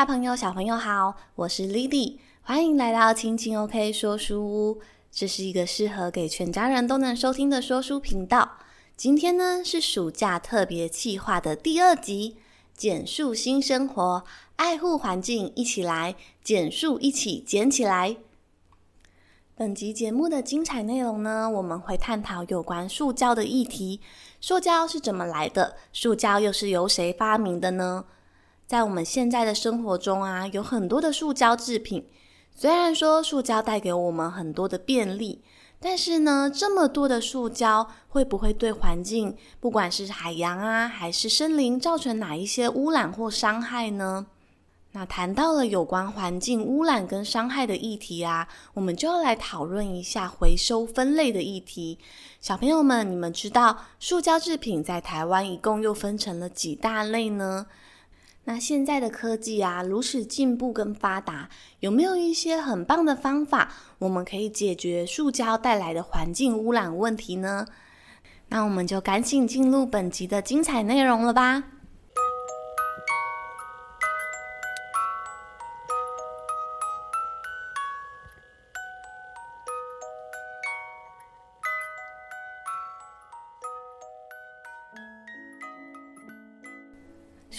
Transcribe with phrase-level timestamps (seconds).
[0.00, 4.80] 大朋友、小朋友好，我是 Lily，欢迎来到亲亲 OK 说书屋。
[5.12, 8.52] 这是一个适合给全家人都能收听的说书频道。
[8.96, 12.38] 今天呢是暑假特别企划的第二集，
[12.74, 14.24] 减塑新生活，
[14.56, 18.16] 爱护环境，一起来减塑，一起捡起来。
[19.54, 24.00] 本集节目的精彩内容呢，我们会探讨有关塑胶的议题。
[24.40, 25.76] 塑胶是怎么来的？
[25.92, 28.06] 塑胶又是由谁发明的呢？
[28.70, 32.06] 在我们现在的生活中啊，有很多的塑胶制品。
[32.54, 35.42] 虽然说塑胶带给我们很多的便利，
[35.80, 44.26] 但是呢，这么多的塑胶会不会对环境，不管是海洋啊，还是森林，造成哪一些污染或伤害呢？
[44.92, 51.98] 那谈到了有关环境污染跟伤害的议题啊，我们就要来讨论一下回收分类的议题。
[52.40, 57.66] 小朋友们，你们知道塑胶制品在台湾一共又分成了几大类呢？
[58.44, 61.48] 那现在的科技啊，如此进步跟发达，
[61.80, 67.66] 有没有一些很棒的方法，我们可以解决塑胶带来的环境污染问题呢？
[68.48, 71.62] 那我们就赶紧进入本集的精彩内容了吧。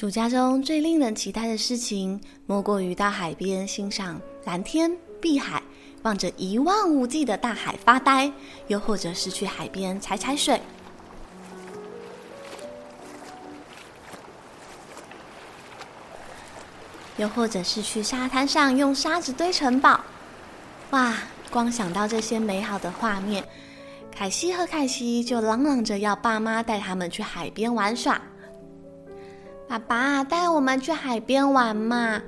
[0.02, 5.61] 暑假中最令人期待的事情，莫过于到海边欣赏蓝天、碧海，
[6.02, 8.31] 望着一望无际的大海发呆；
[8.66, 10.59] 又或者是去海边踩踩水；
[17.18, 20.01] 又或者是去沙滩上用沙子堆城堡。
[20.89, 21.16] 哇！
[21.51, 23.47] 光想到这些美好的画面，
[24.09, 28.19] 凯西和凯西就嚷嚷着要爸妈带他们去海边玩耍。
[29.71, 32.21] 爸爸带我们去海边玩嘛？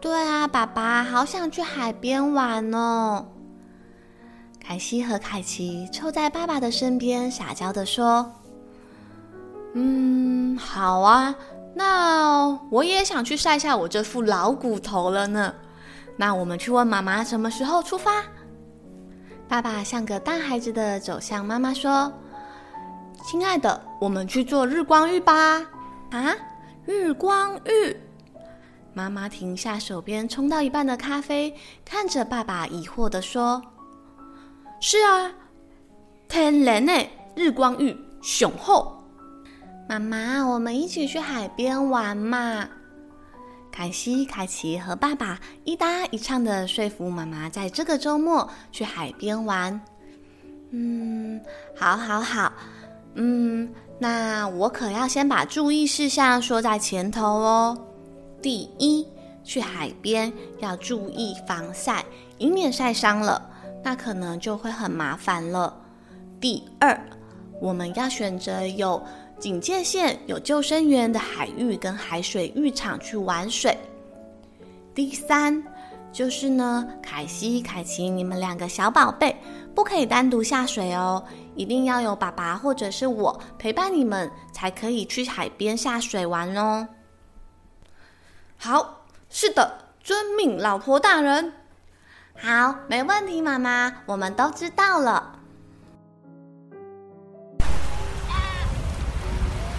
[0.00, 3.26] 对啊，爸爸好想去海边玩哦。
[4.60, 8.32] 凯西和凯奇凑在爸爸的身边，撒娇地说
[9.74, 11.34] ：“嗯，好啊，
[11.74, 15.52] 那我也想去晒晒我这副老骨头了呢。
[16.16, 18.22] 那我们去问妈妈什么时候出发？”
[19.50, 22.12] 爸爸像个大孩子的走向妈妈说
[23.26, 25.60] ：“亲爱的，我们去做日光浴吧。”
[26.14, 26.32] 啊？
[26.86, 27.96] 日光浴，
[28.92, 33.62] 妈妈停下手边冲到一半的咖啡，看着爸爸疑惑地说
[34.80, 35.32] ：“是啊，
[36.28, 36.92] 天然的
[37.34, 39.02] 日光浴，雄厚。”
[39.88, 42.68] 妈妈，我们一起去海边玩嘛？
[43.72, 49.80] 凯西、凯奇和爸爸一搭一唱的说服妈妈，在这个周末去海边玩。
[50.70, 51.40] 嗯，
[51.74, 52.52] 好，好，好，
[53.14, 53.72] 嗯。
[53.98, 57.78] 那我可要先把注意事项说在前头哦。
[58.42, 59.06] 第一，
[59.42, 62.04] 去海边要注意防晒，
[62.36, 63.50] 以免晒伤了，
[63.82, 65.74] 那可能就会很麻烦了。
[66.40, 67.00] 第二，
[67.60, 69.02] 我们要选择有
[69.38, 73.78] 警戒线、有救生员的海域跟海水浴场去玩水。
[74.94, 75.62] 第三，
[76.14, 79.36] 就是呢，凯西、凯奇，你们两个小宝贝
[79.74, 81.24] 不可以单独下水哦。
[81.56, 86.86] 一定要有爸爸或者是我陪伴你们，才可以去海边下水玩哦。
[88.56, 91.52] 好，是的，遵命，老婆大人。
[92.36, 95.32] 好，没问题，妈妈，我们都知道了。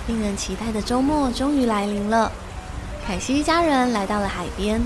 [0.08, 2.30] 令人期待的周末终于来临了，
[3.08, 4.82] 凯西一家人来到了海边，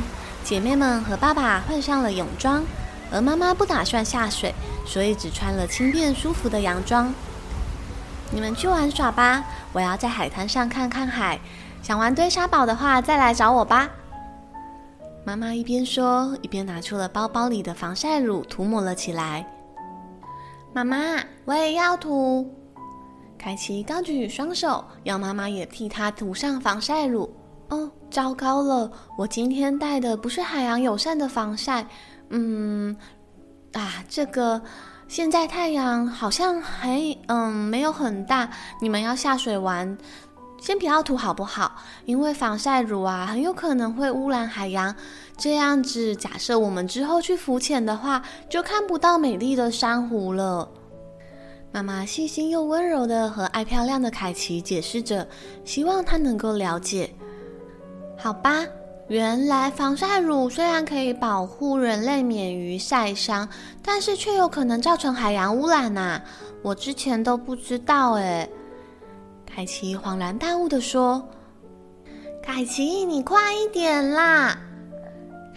[0.49, 2.65] 姐妹们和爸爸换上了泳装。
[3.11, 4.51] 而妈妈不打算下水，
[4.83, 7.13] 所以只穿了轻便舒服的洋装。
[8.31, 11.39] 你们去玩耍吧，我要在海滩上看看海。
[11.83, 13.87] 想玩堆沙堡的话，再来找我吧。
[15.23, 19.45] 妈妈一边说，一边拿出了包包里的防晒乳，涂抹了起来。
[20.73, 20.97] 妈妈，
[21.45, 22.51] 我也要涂。
[23.37, 27.31] 凯奇高举双手，要妈妈也替他涂上防晒乳。
[27.69, 31.87] 哦，糟糕了，我今天带的不是海洋友善的防晒。
[32.29, 32.95] 嗯，
[33.73, 34.61] 啊，这个
[35.07, 38.49] 现在太阳好像还嗯没有很大，
[38.81, 39.97] 你们要下水玩，
[40.59, 41.75] 先不要涂好不好？
[42.05, 44.95] 因为防晒乳啊很有可能会污染海洋，
[45.37, 50.67] 这样子假设我们之后去浮潜的话，就看不到美丽的珊瑚了。
[51.71, 55.27] 妈妈细心又温柔的和爱漂亮的凯奇解释着，
[55.63, 57.13] 希望他能够了解。
[58.19, 58.65] 好吧。
[59.07, 63.49] 原来防晒乳虽然可以保护人类免于晒伤，
[63.81, 66.21] 但是却有可能造成海洋污染呐！
[66.61, 68.47] 我之前都不知道诶。
[69.51, 71.27] 凯奇恍然大悟地说
[72.45, 74.55] ：“凯奇，你快一点啦！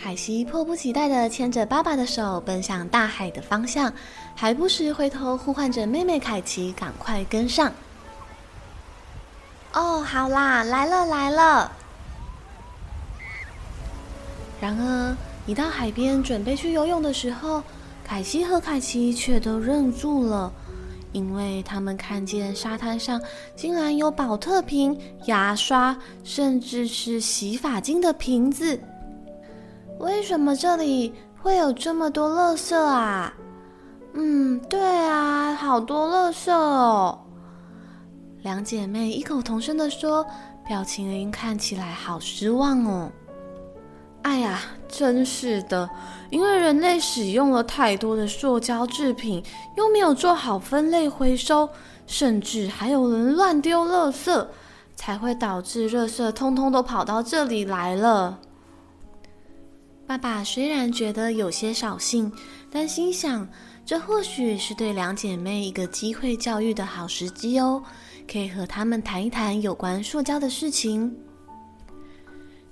[0.02, 3.92] 凯西迫不及待地牵着爸爸的手奔向大海的方向，
[4.34, 7.70] 还不时回头呼唤着妹妹凯奇赶快跟上。
[9.74, 11.70] 哦，好啦，来了来了。
[14.62, 17.60] 然而，一到海边准备去游泳的时候，
[18.04, 20.52] 凯西和凯奇却都愣住了。
[21.10, 23.20] 因为他们看见沙滩上
[23.56, 28.78] 竟然有宝特瓶、牙刷，甚至是洗发精的瓶子。
[29.98, 31.12] 为什么这里
[31.42, 33.34] 会有这么多垃圾啊？
[34.12, 37.18] 嗯，对啊，好多垃圾哦。
[38.42, 40.24] 两姐妹异口同声地说，
[40.68, 43.10] 表情看起来好失望哦。
[44.22, 45.88] 哎呀，真是的！
[46.30, 49.42] 因为人类使用了太多的塑胶制品，
[49.76, 51.68] 又没有做好分类回收，
[52.06, 54.46] 甚至还有人乱丢垃圾，
[54.94, 58.38] 才会导致垃圾通通都跑到这里来了。
[60.06, 62.32] 爸爸虽然觉得有些扫兴，
[62.70, 63.48] 但心想，
[63.84, 67.82] 这或许是对两姐妹一个机会教育的好时机哦，
[68.30, 71.14] 可以和她们谈一谈有关塑胶的事情。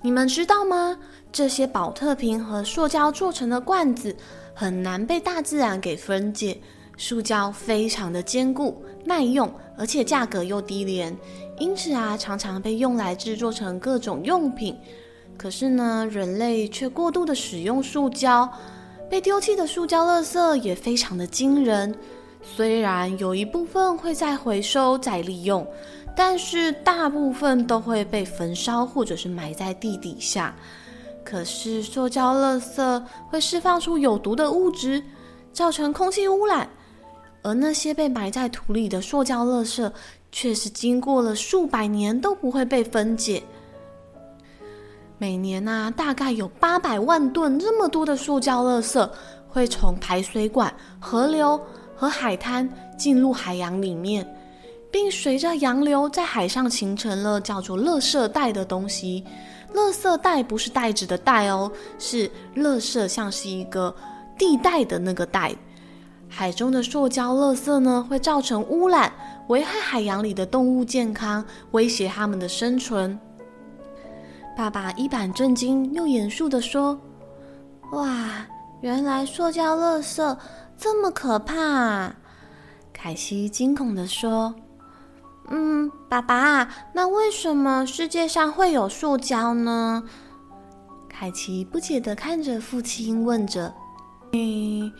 [0.02, 0.96] 你们知道吗？
[1.30, 4.16] 这些宝特瓶和塑胶做成的罐子
[4.54, 6.58] 很难被大自然给分解。
[6.96, 11.16] 塑胶非常的坚固、耐用，而且价格又低廉，
[11.58, 14.76] 因此啊，常常被用来制作成各种用品。
[15.36, 18.50] 可是呢，人类却过度的使用塑胶，
[19.08, 21.94] 被丢弃的塑胶垃圾也非常的惊人。
[22.42, 25.66] 虽然有一部分会再回收再利用，
[26.14, 30.54] 但是大部分都会被焚烧或者是埋在地底下。
[31.24, 35.02] 可是，塑胶垃圾会释放出有毒的物质，
[35.52, 36.66] 造成空气污染；
[37.42, 39.90] 而那些被埋在土里的塑胶垃圾，
[40.32, 43.42] 却是经过了数百年都不会被分解。
[45.18, 49.08] 每年啊，大概有八百万吨这么多的塑胶垃圾
[49.48, 51.60] 会从排水管、河流
[51.94, 54.26] 和海滩进入海洋里面，
[54.90, 59.24] 并随着洋流在海上形成了叫做“垃圾带”的东西。
[59.72, 63.94] 垃圾带不是袋子的袋哦，是垃圾，像是一个
[64.36, 65.54] 地带的那个带。
[66.28, 69.12] 海中的塑胶垃圾呢，会造成污染，
[69.46, 73.16] 危害海洋里的动物健康，威胁它们的生存。
[74.56, 76.98] 爸爸一本正经又严肃地说
[77.92, 78.44] ：“哇，
[78.80, 80.36] 原来塑胶垃圾
[80.76, 82.16] 这么可怕啊！”
[82.92, 84.52] 凯西惊恐地说。
[85.52, 90.04] 嗯，爸爸，那为什么世界上会有塑胶呢？
[91.08, 93.74] 凯奇不解地看着父亲，问着
[94.32, 94.92] ：“嗯，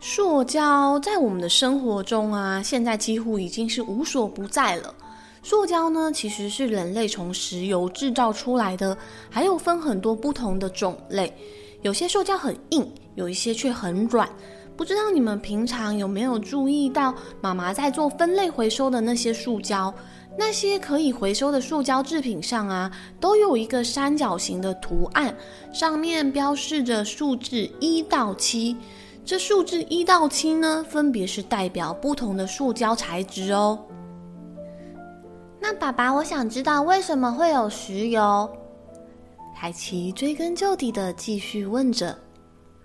[0.00, 4.94] 塑胶在我们的生活中啊，现在几乎已经是无所不在了。
[5.42, 8.96] 塑胶呢，其实是人类从石油制造出来的，
[9.30, 11.36] 还有分很多不同的种类。
[11.82, 14.26] 有些塑胶很硬，有一些却很软。”
[14.78, 19.92] 不知道你们平常有没有注意到，妈妈在做分类回收的那些塑胶，
[20.38, 25.34] 那些可以回收的塑胶制品上啊，都有一个三角形的图案，
[25.72, 28.76] 上面标示着数字一到七。
[29.24, 33.76] 这数字一到七呢，分别是代表不同的塑胶材质哦。
[35.58, 38.48] 那爸爸，我想知道为什么会有石油？
[39.56, 42.16] 凯奇追根究底的继续问着。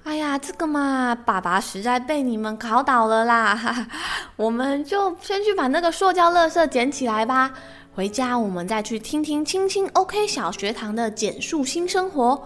[0.03, 3.55] 哎呀，这个嘛，爸爸实在被你们考倒了啦！
[3.55, 3.87] 哈哈，
[4.35, 7.53] 我们就先去把那个塑胶垃圾捡起来吧。
[7.95, 12.43] 回家我们再去听听青青 OK 小学堂的减塑新生活，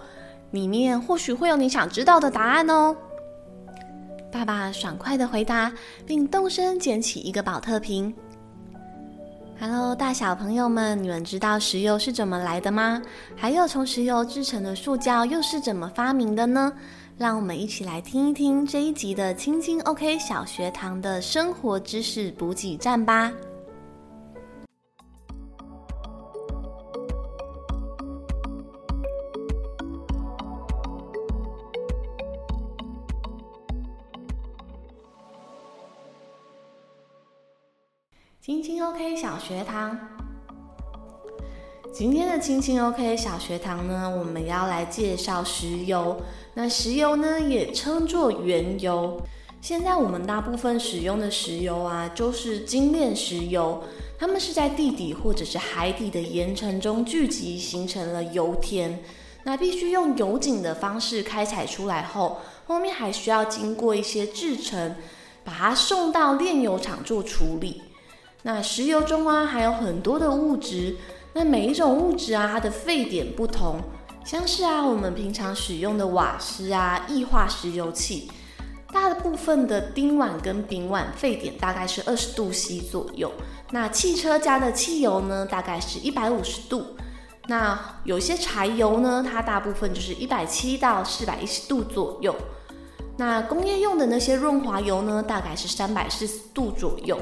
[0.52, 2.94] 里面或许会有你想知道的答案哦。
[4.30, 5.72] 爸爸爽快的回答，
[6.06, 8.14] 并动身捡起一个宝特瓶。
[9.58, 13.02] Hello，大小朋友们，你们知道石油是怎么来的吗？
[13.34, 16.72] 还有从石油制成的塑胶又是怎么发明的呢？
[17.18, 23.32] 让我们一起来听一听这一集的青青 OK 小学堂的生活知识补给站吧。
[38.40, 39.98] 青青 OK 小学堂，
[41.92, 46.16] 今天的青青 OK 小学堂呢，我们要来介绍石油。
[46.60, 49.16] 那石油呢，也称作原油。
[49.60, 53.80] 现在我们大部分使用的石油啊，就是精炼石油，
[54.18, 58.98] 它们是在地底或者是海底的岩层中聚集，形成了油田。
[59.44, 64.96] 那必须用油井的方式开采出来后，后面还需要经过一些制程，
[65.44, 67.82] 把它送到炼油厂做处理。
[68.42, 70.96] 那石油中啊，还有很多的物质，
[71.34, 73.80] 那每一种物质啊，它的沸点不同，
[74.28, 78.30] 像是啊，我们平常使用的瓦斯啊，液化石油气，
[78.92, 83.32] 大部分的丁烷跟丙烷沸点大概是二十度 C 左右。
[83.70, 86.88] 那汽车加的汽油呢，大概是一百五十度。
[87.46, 92.34] 那有些柴油呢，它大部分就是一百七到四百一十度左右。
[93.16, 97.18] 那工业用的那些润滑油呢，大概是三百四十度左右。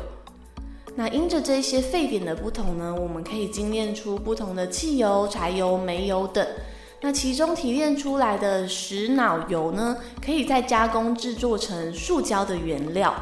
[0.97, 6.45] 那因着这些沸点的不同呢，我们可以精炼出不同的汽油、柴油、煤油等。
[7.01, 13.15] 那其中提炼出来的石脑油呢，可以再加工制作成塑胶的原料。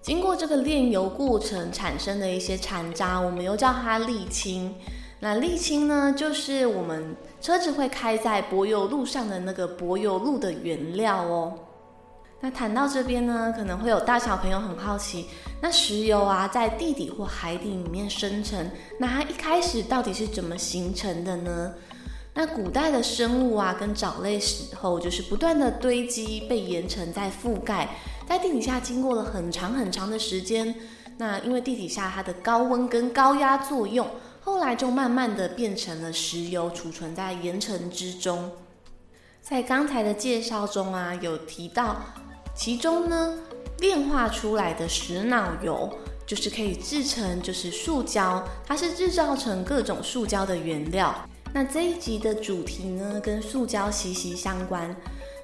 [0.00, 4.72] 经过这个炼油过程产生的一些残渣，我们又叫它沥青。
[5.18, 11.54] 那沥青呢，就是我们车子会开在柏油路上的那个柏油路的原料哦。
[12.40, 15.26] 那谈到这边呢，可能会有大小朋友很好奇，
[15.60, 21.72] 那石油啊，在地底或海底里面生成，那它一开始到底是怎么形成的呢？
[22.38, 27.88] 那古代的生物啊，跟藻类死后，就是不断的堆积，被岩层在覆盖，
[28.28, 30.74] 在地底下经过了很长很长的时间。
[31.16, 34.06] 那因为地底下它的高温跟高压作用。
[34.42, 38.52] 后来就慢慢的变成了石油，储存在岩层之中。
[39.40, 41.96] 在刚才的介绍中啊，有提到，
[42.54, 43.38] 其中呢，
[43.78, 45.90] 炼化出来的石脑油
[46.26, 51.12] 就是可以制成就是塑胶，它是制造成各种塑胶的原料。
[51.52, 54.94] 那这一集的主题呢，跟塑胶息息相关。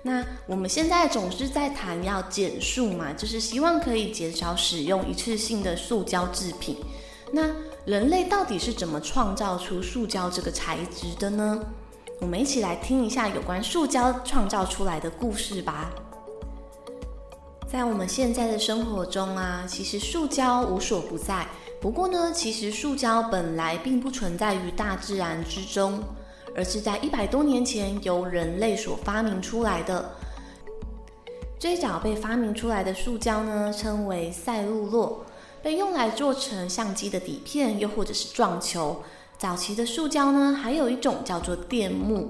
[0.03, 6.77] 那我们现在总是在谈要减塑嘛，就是希望可以减少使用一次性的塑胶制品。
[7.33, 7.49] 那
[7.87, 11.65] 人类到底是怎么创造出塑胶这个材质的呢？
[12.21, 15.91] 我们一起来听一下有关塑胶创造出来的故事吧。
[17.71, 21.47] 在我们现在的生活中啊，其实塑胶无所不在。
[21.83, 26.01] 不过呢，其实塑胶本来并不存在于大自然之中，
[26.55, 30.09] 而是在一百多年前由人类所发明出来的。
[31.59, 35.13] 最早被发明出来的塑胶呢，称为赛璐珞。
[35.61, 39.03] 被用来做成相机的底片，又或者是撞球。
[39.37, 42.29] 早期的塑胶呢，还有一种叫做电木，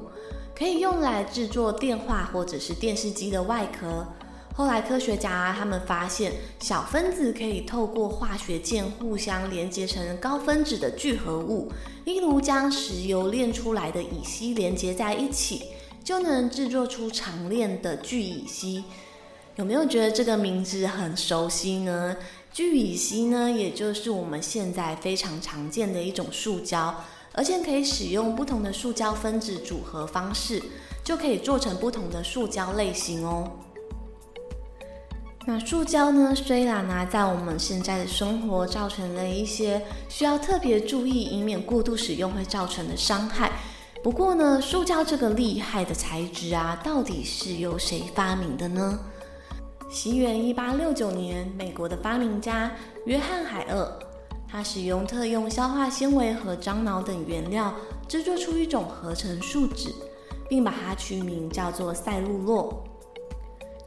[0.54, 4.06] 可以用来制作电话或者是电视机的外壳。
[4.54, 11.72] 后来科学家他们发现，小分子可以透过化学键互相连接成高分子的聚合物，
[12.04, 15.64] 例如将石油炼出来的乙烯连接在一起，
[16.04, 18.84] 就能制作出长链的聚乙烯。
[19.56, 22.14] 有没有觉得这个名字很熟悉呢？
[22.52, 26.94] 聚乙烯呢，也就是我们现在非常常见的一种塑胶，
[27.32, 30.62] 而且可以使用不同的塑胶分子组合方式，
[31.02, 33.50] 就可以做成不同的塑胶类型哦。
[35.44, 43.50] 那塑胶呢，虽然呢，在我们现在的生活造成了一些需要特别注意，以免过度使用会造成的伤害。
[44.04, 48.98] 不过呢，塑胶这个厉害的材质啊，到底是由谁发明的呢？
[49.90, 52.70] 西元一八六九年，美国的发明家
[53.04, 53.98] 约翰海厄，
[54.48, 57.74] 他使用特用消化纤维和樟脑等原料，
[58.06, 59.92] 制作出一种合成树脂，
[60.48, 62.72] 并把它取名叫做赛璐珞。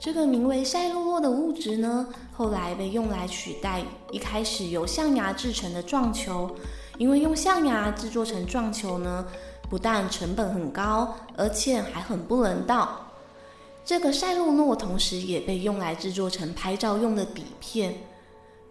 [0.06, 6.56] 这个名为赛璐珞的物质呢，后来被用来取代一开始由象牙制成的撞球，
[7.00, 9.26] 因为用象牙制作成撞球呢，
[9.68, 13.08] 不但成本很高，而且还很不人道。
[13.84, 17.96] 这个赛璐珞同时也被用来制作成拍照用的底片。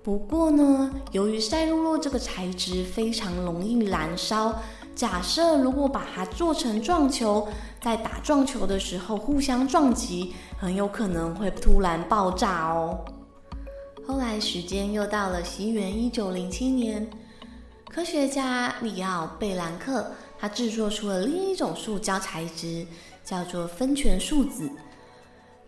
[0.05, 4.63] 不过呢，由于赛璐珞这个材质非常容易燃烧，
[4.95, 7.49] 假设如果把它做成撞球，
[7.81, 13.05] 在打撞球的时候互相撞击，很有可能会突然爆炸哦。
[14.07, 17.09] 后来时间又到了西元一九零七年，
[17.91, 22.87] 科学家里奥贝兰克他制作出了另一种塑胶材质，
[23.25, 24.71] 叫做酚醛树脂。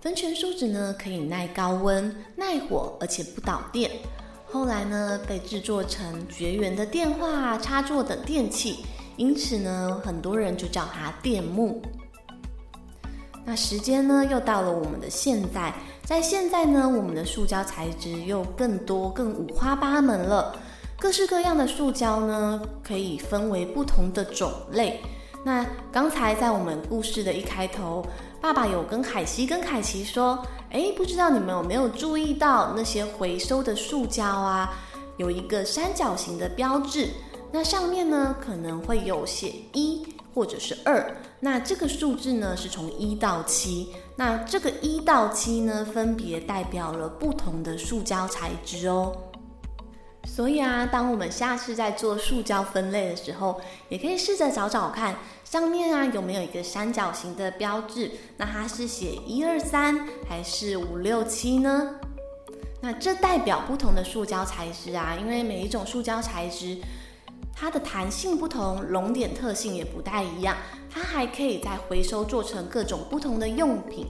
[0.02, 3.90] 酚醛树脂呢，可以耐高温、耐火，而且不导电。
[4.48, 8.84] 后来呢，被制作成绝缘的电话插座等电器，
[9.16, 11.82] 因此呢，很多人就叫它电木。
[13.44, 15.72] 那时间呢，又到了我们的现在，
[16.04, 20.54] 在现在呢，我们的塑胶材质又更多、更五花八门了。
[20.98, 25.00] 各式各样的塑胶呢，可以分为不同的种类。
[25.44, 28.04] 那刚才在我们故事的一开头，
[28.40, 34.74] 爸爸有跟凯西跟凯奇说，诶，不知道你们有没有注意到那些回收的塑胶啊，
[35.18, 37.10] 有一个三角形的标志，
[37.52, 49.16] 那上面呢可能会有写一或者是二，那这个数字呢是从一到七，那这个一到七呢分别代表了不同的塑胶材质哦。
[50.26, 61.94] 所以啊，当我们下次在做塑胶分类的时候，也可以试着找找看，上面啊有没有一个三角形的标志，那它是写一二三还是五六七呢？
[62.82, 66.76] 那这代表不同的塑胶材质啊，因为每一种塑胶材质，
[67.58, 70.54] 它的弹性不同，熔点特性也不太一样，
[70.90, 74.06] 它还可以再回收做成各种不同的用品。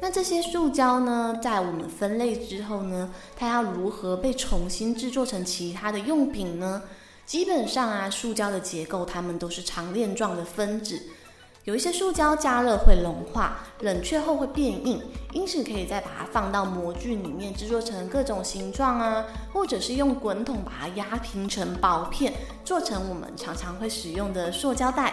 [0.00, 6.82] 那这些塑胶呢，在我们分类之后呢，它要如何被重新制作成其他的用品呢？
[7.26, 11.02] 基本上啊，塑胶的结构它们都是长链状的分子，
[11.68, 15.02] 有一些塑胶加热会融化，冷却后会变硬，
[15.34, 19.22] 因此可以再把它放到模具里面制作成各种形状啊，
[19.52, 22.32] 或者是用滚筒把它压平成薄片，
[22.64, 25.12] 做成我们常常会使用的塑胶袋。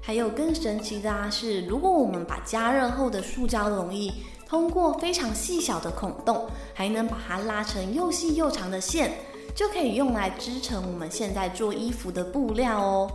[0.00, 4.12] 还有更神奇的啊，是如果我们把加热后的塑胶溶液
[4.48, 9.12] 通过非常细小的孔洞，还能把它拉成又细又长的线，
[9.54, 13.08] 就可以用来织成我们现在做衣服的布料哦。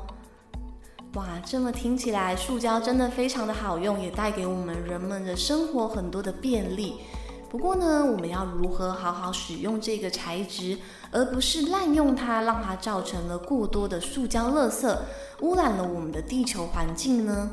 [1.18, 6.98] 哇，这么听起来，塑胶真的非常的好用，也带给我们人们的生活很多的便利。
[7.50, 10.78] 不过呢，我们要如何好好使用这个材质，
[11.10, 14.96] 而不是滥用它，让它造成了过多的塑胶垃圾，
[15.42, 17.50] 污染了我们的地球环境呢？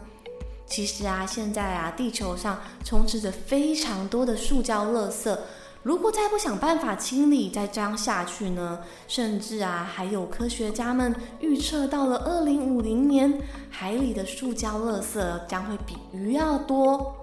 [0.67, 5.35] 其实啊，现在啊，地球上充斥着非常多的塑胶垃圾，
[5.85, 13.39] 如果再不想办法清理，再这样下去呢，甚至啊，还有科学家们预测到了二零五零年，
[13.69, 17.15] 海里的塑胶垃圾将会比鱼要多。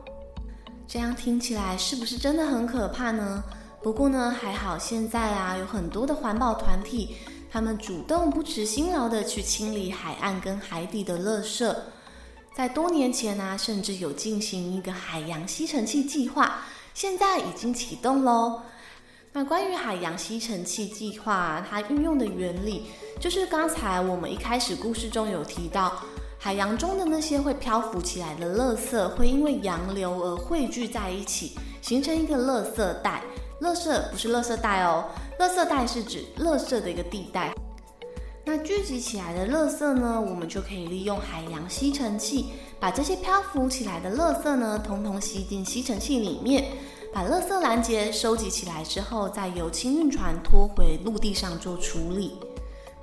[0.88, 3.43] 这样听起来是不是真的很可怕呢？
[3.82, 7.15] 不过呢，还好现在啊，有很多的环保团体，
[7.50, 11.76] 他们主动不辞辛劳的去清理海岸跟海底的垃圾。
[12.56, 16.62] 在多年前呢，甚至有进行一个海洋吸尘器计划，
[16.93, 18.62] 现在已经启动喽。
[19.34, 22.88] 那关于海洋吸尘器计划，它运用的原理，
[23.19, 25.93] 就是刚才我们一开始故事中有提到。
[26.38, 33.21] 海洋中的那些会漂浮起来的垃圾，会因为洋流而汇聚在一起，形成一个垃圾带。
[33.62, 35.06] 垃圾不是垃圾袋哦，
[35.39, 37.54] 垃圾带是指垃圾的一个地带。
[38.43, 42.47] 那聚集起来的垃圾呢，我们就可以利用海洋吸尘器，
[42.82, 46.65] 把这些漂浮起来的垃圾呢，统统吸进吸尘器里面，
[47.13, 52.39] 把垃圾拦截收集起来之后，再由清运船拖回陆地上做处理。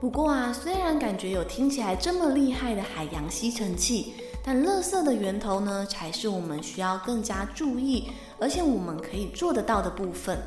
[0.00, 4.14] 不过啊，虽然感觉有听起来这么厉害的海洋吸尘器，
[4.44, 8.10] 但垃圾的源头呢，才是我们需要更加注意，
[8.40, 10.42] 而且我们可以做得到的部分。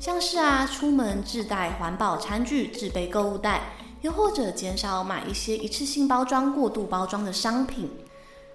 [0.00, 7.88] 像是啊，出门自带环保餐具，自备购物袋，又或者减少买一些一次性包装、过度包装的商品。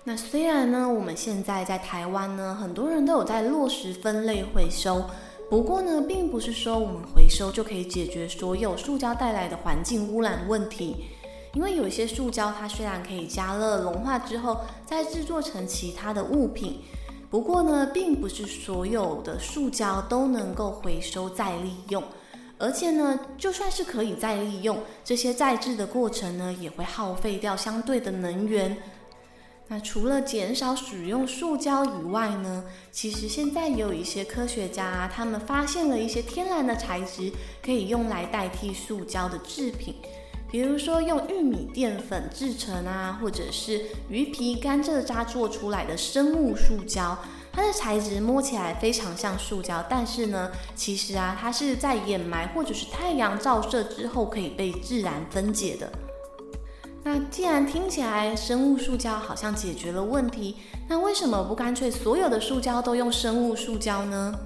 [0.06, 5.06] 那虽然呢，我们现在在台湾呢，很多人都有在落实分类回收。
[5.50, 11.06] 不过呢，并不是说我们回收就可以解决所有塑胶带来的环境污染问题，
[11.54, 16.80] 因为有一些塑胶它虽然可以加热融化之后再制作成其他的物品，
[17.30, 22.02] 不过呢，并不是所有的塑胶都能够回收再利用，
[22.58, 28.78] 而且呢，就算是可以再利用，这些再制的过程呢，也会耗费掉相对的能源。
[29.72, 37.32] 那除了减少使用塑胶以外呢，其实现在也有一些科学家啊，他们发现了一些天然的材质
[37.64, 39.94] 可以用来代替塑胶的制品，
[40.52, 47.16] 比如说用玉米淀粉制成啊，或者是鱼皮、甘蔗渣做出来的生物塑胶，
[47.54, 55.92] 它的材质摸起来非常像塑胶，但是呢，其实啊，它是在掩埋或者是太阳照射之后可以被自然分解的。
[57.04, 60.58] 那既然听起来生物塑胶好像解决了问题，
[60.88, 64.38] 那为什么不干脆所有的塑胶都用生物塑胶呢？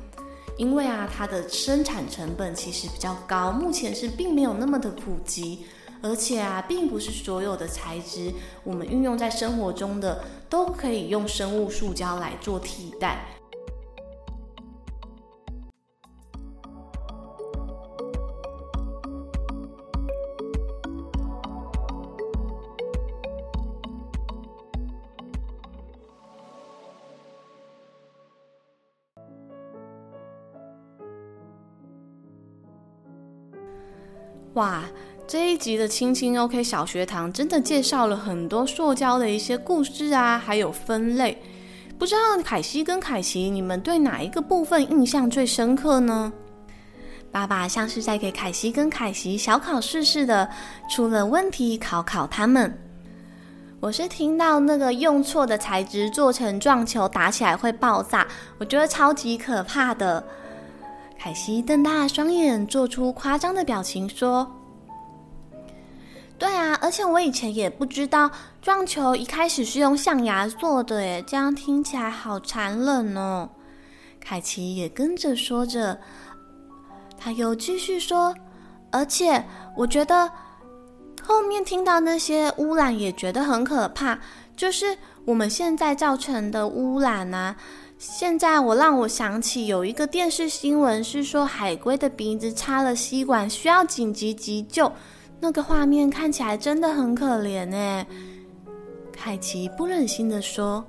[0.55, 5.65] 因为啊，它的生产成本其实比较高，目前是并没有那么的普及，
[6.03, 8.31] 而且啊，并不是所有的材质
[8.63, 13.25] 我们运用在生活中的都可以用生物塑胶来做替代。
[34.53, 34.83] 哇，
[35.27, 41.41] 这一集的青青 OK 小学堂真的介绍了很多塑胶的一些故事啊，还有分类。
[41.97, 46.31] 不知道凯西跟凯奇，你们对哪一个部分印象最深刻呢？
[47.31, 50.47] 爸爸像是在给凯西跟凯奇小考试似的，
[50.87, 52.77] 出了问题考考他们。
[53.79, 58.27] 我是听到那个用错的材质做成撞球，打起来会爆炸，
[58.59, 60.23] 我觉得超级可怕的。
[61.23, 64.45] 凯西瞪大双眼，做出夸张的表情，说
[66.37, 68.29] ：“对啊，而且我以前也不知道
[68.61, 73.49] 撞球一开始是用象牙做的，诶，这样听起来好残忍哦。”
[74.19, 75.97] 凯奇也跟着说着，
[77.17, 78.35] 他又继续说
[78.91, 79.41] ：“而且
[79.77, 80.29] 我觉得
[81.25, 84.19] 后面听到那些污染也觉得很可怕，
[84.57, 87.55] 就是我们现在造成的污染啊。
[88.05, 94.91] 现在我让我想起有一个电视新闻，是说海龟的鼻子插了吸管，需要紧急急救，
[95.39, 98.05] 那个画面看起来真的很可怜呢。”
[99.13, 100.83] 凯奇不忍心地说。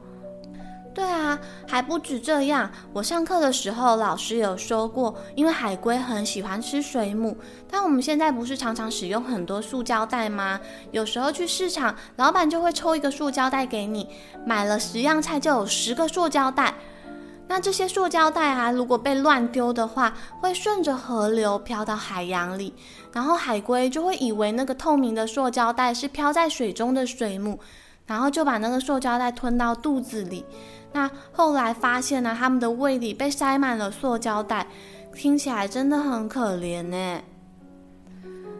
[0.92, 2.68] 对啊，还不止这样。
[2.92, 7.36] 我上课的时候，老师有说过，因为海龟很喜欢吃水母。
[7.70, 10.60] 但我们现在不是常常使用很多塑胶袋吗？
[10.90, 14.08] 有时候去市场，老板就会抽一个塑胶袋给你，
[14.44, 16.74] 买了十样菜就有十个塑胶袋。
[17.54, 22.74] 那这些塑胶袋啊，如果被乱丢的话，会顺着河流飘到海洋里，
[23.12, 27.56] 然后海龟就会以为那个透明的塑胶袋是飘在水中的水母，
[28.06, 30.44] 然后就把那个塑胶袋吞到肚子里。
[30.92, 34.66] 那后来发现呢，他们的胃里被塞满了塑胶袋，
[35.14, 37.20] 听起来真的很可怜呢。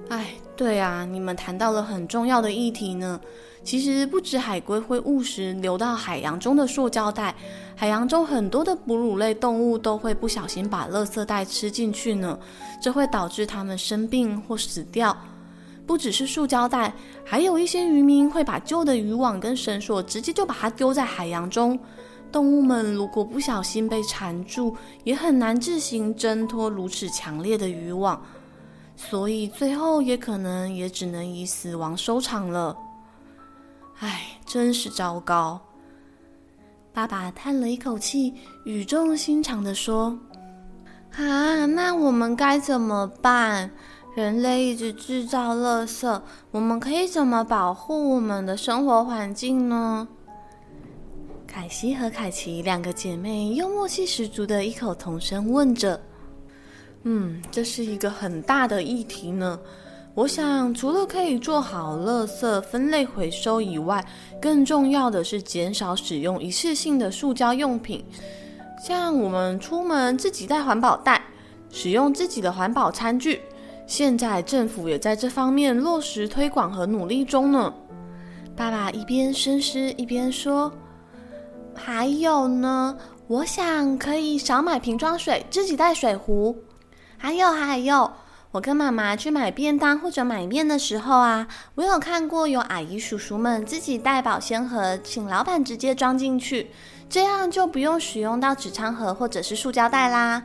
[0.08, 3.20] 哎，对啊，你们谈到了很重要的议题呢。
[3.64, 7.34] 其实不止海龟会误食流到海洋中的塑胶袋，
[7.74, 12.38] 海洋中很多的哺乳类动物都会不小心把垃圾袋吃进去呢，
[12.80, 15.16] 这会导致它们生病或死掉。
[15.86, 21.78] 不只是塑胶袋，还有一些渔民会把旧的渔网跟绳索直接就把它丢在海洋中。
[22.30, 28.22] 动物们如果不小心被缠住，也很难自行挣脱如此强烈的渔网，
[28.96, 32.76] 所以最后也可能也只能以死亡收场了。
[34.04, 35.58] 唉，真是糟糕！
[36.92, 38.34] 爸爸叹了一口气，
[38.66, 40.14] 语重心长地说
[41.16, 43.70] ：“啊，那我们该怎么办？
[44.14, 50.06] 人类一直制造垃圾，我们可以怎么保护我们的生活环境呢？”
[51.48, 55.98] 凯西和凯奇两个姐妹又默契十足的异口同声问着
[57.04, 59.58] ：“嗯，这是一个很大的议题呢。
[60.14, 64.04] 我想，除了可以做好垃圾分类回收以外，
[64.40, 68.04] 更重要的是减少使用一次性的塑胶用品。
[68.80, 71.20] 像我们出门自己带环保袋，
[71.68, 73.40] 使用自己的环保餐具。
[73.88, 77.74] 现在政府也在这方面落实推广和努力中呢。”
[78.54, 80.72] 爸爸一边深思一边说。
[81.74, 82.96] 还有呢，
[83.26, 86.56] 我想可以少买瓶装水，自己带水壶。
[87.18, 88.08] 还有还有，
[88.54, 96.70] 我跟妈妈去买便当或者买面的时候啊，我有看过有阿姨叔叔们自己带保鲜盒，请老板直接装进去，
[97.10, 100.40] 这样就不用使用到纸餐盒或者是塑胶袋啦。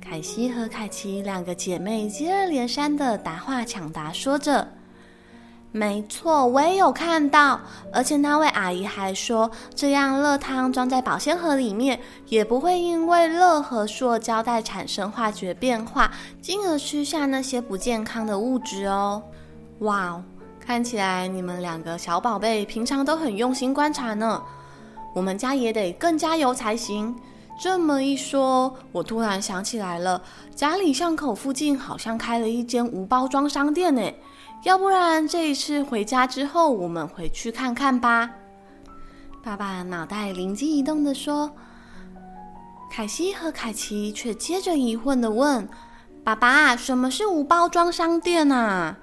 [0.00, 4.66] 凯西和凯奇两个姐妹接二连三的答话抢答说着。
[5.78, 7.60] 没错，我也有看到，
[7.92, 16.10] 而且那位阿姨还说，这样热汤装在保鲜盒里面，也不会因为热和塑胶袋产生化学变化，
[16.42, 19.22] 进而吃下那些不健康的物质哦。
[19.78, 20.20] 哇，
[20.58, 24.42] 看起来你们两个小宝贝平常都很用心观察呢，
[25.14, 27.14] 我们家也得更加油才行。
[27.60, 30.20] 这么一说，我突然想起来了，
[30.56, 34.02] 家里巷口附近好像开了一间无包装商店呢。
[34.64, 38.30] 要不然这一次回家之后，我们回去看看吧。
[39.42, 41.50] 爸爸脑袋灵机一动的说。
[42.90, 45.68] 凯西和凯奇却接着疑惑的问
[46.24, 48.98] ：“爸爸，什么是无包装商店啊？”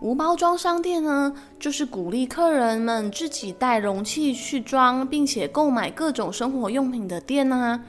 [0.00, 7.80] 无包装商店呢，就是鼓励客人们自己带容器去装，并且购买各种生活用品的店啊。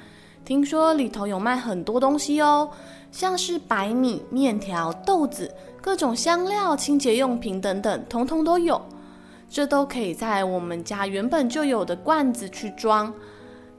[0.50, 2.68] 听说里头有卖很多东西哦，
[3.12, 5.54] 像是白米、面条、豆子。
[5.80, 8.82] 各种香料、清洁用品等等，通通都有。
[9.48, 13.14] 这都可以在我们家原本就有的罐子去装，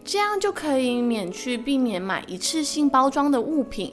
[0.04, 3.92] 这样就可以免去避免买一次性包装的物品。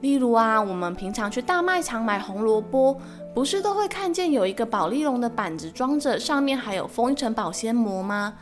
[0.00, 3.00] 例如啊，我们平常去大卖场买红萝卜，
[3.32, 8.34] 不是都会看见有一个宝丽龙的板子装着，上面还有封一层保鲜膜吗？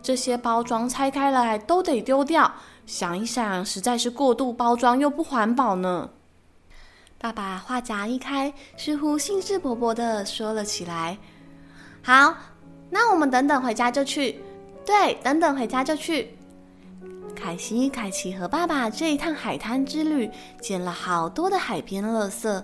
[0.00, 2.52] 这些包装拆开来都得丢掉。
[2.86, 6.08] 想一想，实在是过度包装又不环保呢。
[7.18, 11.18] 爸爸话匣一开，似乎兴致勃勃地说了起来
[12.00, 12.34] ：“好，
[12.88, 14.40] 那我们等等回家就去。
[14.84, 16.38] 对，等等回家就去。”
[17.34, 22.62] 凯西、凯奇和爸爸这一趟海滩之旅，捡了好多的海边垃圾。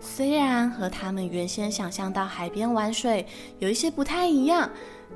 [0.00, 3.26] 虽然和他们原先想象到海边玩水
[3.58, 4.70] 有一些不太一样，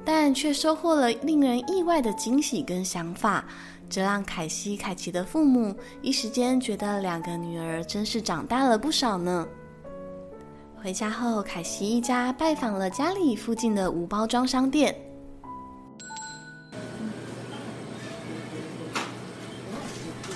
[0.05, 3.45] 但却收获了令人意外的惊喜跟想法，
[3.89, 9.47] 这让凯西、凯奇的父母一时间觉得两个女儿真是长大了不少呢。
[10.83, 14.95] 回家后，凯西一家拜访了家里附近的无包装商店。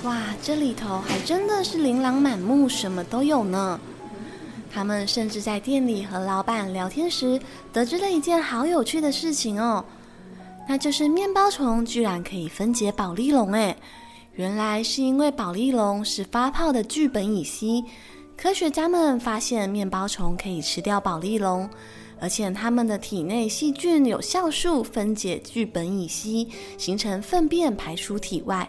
[0.03, 3.81] 哇，这里头还真的是琳琅满目，什么都有呢。
[4.75, 7.41] 他们甚至在店里和老板聊天时，
[7.73, 9.85] 得知了一件好有趣的事情哦，
[10.69, 13.77] 那就是面包虫居然可以分解宝丽龙诶，
[14.33, 17.85] 原来是因为宝丽龙是发泡的聚苯乙烯。
[18.37, 21.71] 科学家们发现面包虫可以吃掉宝丽龙，
[22.21, 28.69] 而且它们的体内细菌有酵素分解聚苯乙烯，形成粪便排出体外。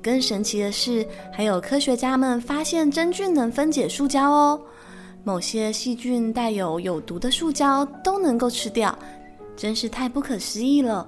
[0.00, 4.60] 更神奇的是，还有科学家们发现真菌能分解塑胶哦。
[5.24, 8.96] 某些细菌带有有毒的塑胶都能够吃掉，
[9.56, 11.06] 真是太不可思议了。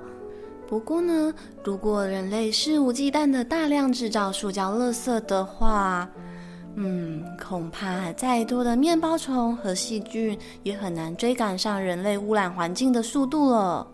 [0.66, 6.09] 不过呢，如果人类肆无忌惮的大量制造塑胶垃圾的话，
[6.77, 13.87] 嗯，恐怕再多的面包虫和细菌也很难追赶上人类污染环境的速度了。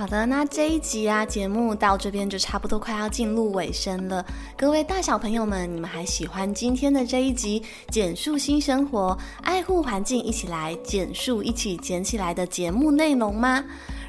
[0.00, 4.24] 好的，那这一集啊，节目到这边就差不多快要进入尾声了。
[4.56, 7.60] 各位大小朋友们，你们还喜欢今天的这一集
[7.92, 13.62] 《减塑新生活》，爱护环境，一起来减塑，一起捡起来的节目内容吗？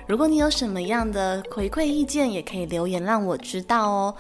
[0.08, 4.16] 如果你有什么样的回馈意见，也可以留言让我知道哦。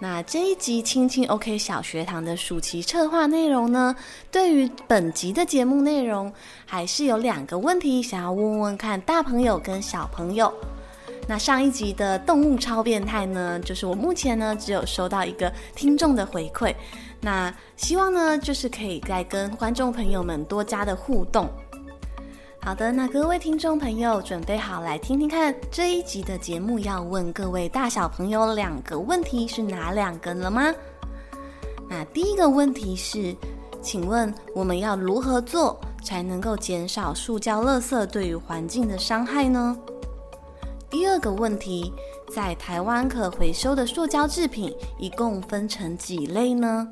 [0.00, 3.94] 那这一集青青 OK 小学堂的暑期策划内容呢，
[4.32, 6.32] 对于本集的节目内容，
[6.66, 10.52] 还是有两个问题想要问问看大朋友跟小朋友。
[11.26, 16.74] 那上一集的动物超变态呢，就是我目前呢只有收到一个听众的回馈，
[17.20, 21.48] 那希望呢就是可以再跟观众朋友们多加的互动。
[22.60, 30.72] 好的，那各位听众朋友准备好来听听看这一集的节目要问各位大小朋友两个问题是哪两个了吗？
[31.88, 33.36] 那第一个问题是，
[33.82, 39.76] 请问我们要如何做才能够减少塑胶垃圾对于环境的伤害呢？
[40.94, 41.92] 第二个问题，
[42.32, 46.88] 在台湾可回收的塑胶制品一共分成几类呢？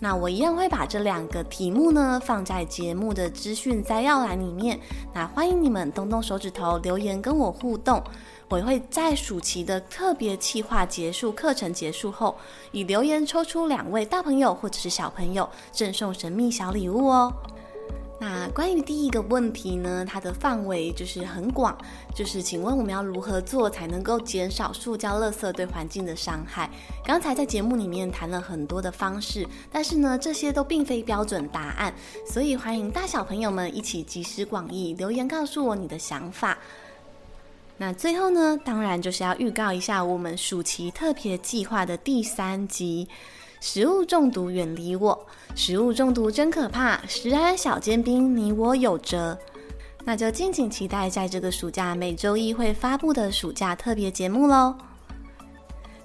[0.00, 4.76] 那我一样会把这两个题目呢放在节目的资讯摘要栏里面。
[5.14, 8.02] 那欢迎你们动动手指头留言跟我互动，
[8.48, 12.36] 我会在暑期的特别企划结束，课程结束后，
[12.72, 17.32] 以留言抽出两位大朋友或者是小朋友，赠送神秘小礼物哦。
[18.24, 21.76] 那关于第一个问题呢，它的范围就是很广，
[22.14, 26.70] 就是请问我们要如何做才能够减少塑胶垃圾对环境的伤害？
[27.04, 31.92] 刚才在节目里面谈了很多的方式，但是呢，这些都并非标准答案，
[32.24, 36.56] 所以欢迎大小朋友们一起集思广益，留言告诉我你的想法。
[37.76, 43.08] 那最后呢，当然就是要预告一下我们暑期特别计划的第三集。
[43.62, 47.00] 食物中毒远离我，食物中毒真可怕。
[47.06, 49.38] 食安小尖兵，你我有责。
[50.04, 54.74] 那就敬请期待在这个暑假每周一会发布的暑假特别节目喽。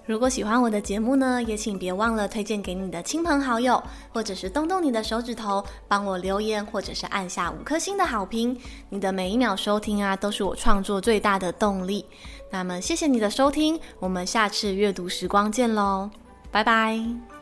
[0.05, 3.81] 如果喜欢我的节目呢，也请别忘了推荐给你的亲朋好友，
[4.13, 8.55] 或者是动动你的手指头帮我留言，或者是按下五颗星的好评。
[8.89, 12.05] 你的每一秒收听啊，都是我创作最大的动力。
[12.51, 16.11] 那么谢谢你的收听，我们下次阅读时光见喽，
[16.51, 17.36] 拜拜。